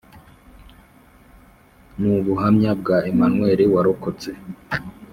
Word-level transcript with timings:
n 1.99 2.01
ubuhamya 2.15 2.71
bwa 2.79 2.97
Emmanuel 3.11 3.59
warokotse 3.73 4.29